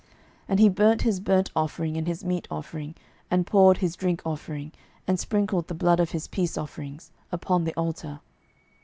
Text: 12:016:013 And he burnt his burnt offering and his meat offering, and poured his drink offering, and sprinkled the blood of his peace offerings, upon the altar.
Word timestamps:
12:016:013 0.01 0.09
And 0.49 0.59
he 0.59 0.69
burnt 0.69 1.01
his 1.03 1.19
burnt 1.19 1.51
offering 1.55 1.95
and 1.95 2.07
his 2.07 2.25
meat 2.25 2.47
offering, 2.49 2.95
and 3.29 3.45
poured 3.45 3.77
his 3.77 3.95
drink 3.95 4.23
offering, 4.25 4.71
and 5.05 5.19
sprinkled 5.19 5.67
the 5.67 5.75
blood 5.75 5.99
of 5.99 6.09
his 6.09 6.27
peace 6.27 6.57
offerings, 6.57 7.11
upon 7.31 7.65
the 7.65 7.75
altar. 7.75 8.19